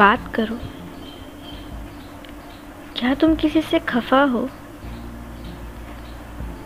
[0.00, 0.58] बात करो।
[2.96, 4.50] क्या तुम किसी से खफा हो?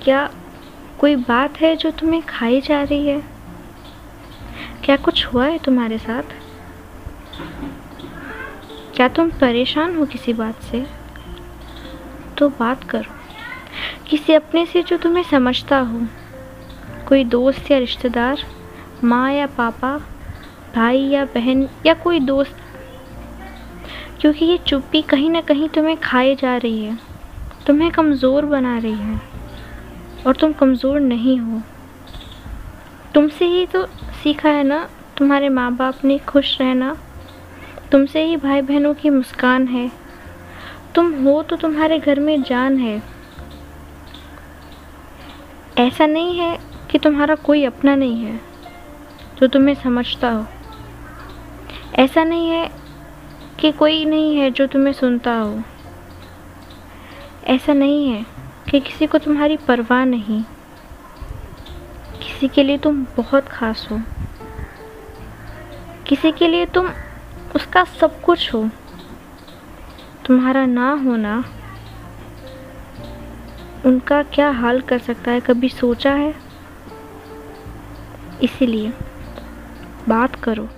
[0.03, 0.30] क्या
[0.99, 3.23] कोई बात है जो तुम्हें खाई जा रही है?
[4.85, 6.23] क्या कुछ हुआ है तुम्हारे साथ?
[8.95, 10.87] क्या तुम परेशान हो किसी बात से?
[12.39, 13.13] तो बात करो।
[14.07, 16.00] किसी अपने से जो तुम्हें समझता हो।
[17.08, 18.39] कोई दोस्त या रिश्तेदार,
[19.05, 19.99] माँ या पापा,
[20.75, 22.57] भाई या बहन या कोई दोस्त
[24.25, 26.96] क्योंकि ये चुप्पी कहीं ना कहीं तुम्हें खाए जा रही है।
[27.67, 29.21] तुम्हें कमज़ोर बना रही है
[30.27, 31.61] और तुम कमज़ोर नहीं हो।
[33.14, 33.84] तुमसे ही तो
[34.23, 34.78] सीखा है ना,
[35.17, 36.97] तुम्हारे माँ बाप ने खुश रहना।
[37.92, 39.91] तुमसे ही भाई बहनों की मुस्कान है।
[40.95, 43.03] तुम हो तो तुम्हारे घर में जान है।
[45.78, 46.59] ऐसा नहीं है
[46.91, 48.41] कि तुम्हारा कोई अपना नहीं है,
[49.41, 50.47] जो तुम्हें समझता हो।
[51.98, 52.83] ऐसा नहीं है
[53.60, 55.62] कि कोई नहीं है जो तुम्हें सुनता हो।
[57.44, 58.27] ऐसा नहीं है
[58.70, 60.42] कि किसी को तुम्हारी परवाह नहीं।
[62.22, 64.00] किसी के लिए तुम बहुत खास हो।
[66.06, 66.91] किसी के लिए तुम
[67.55, 68.70] उसका सब कुछ हो।
[70.27, 71.44] तुम्हारा ना होना
[73.86, 76.34] उनका क्या हाल कर सकता है, कभी सोचा है?
[78.42, 78.92] इसीलिए
[80.08, 80.69] बात करो।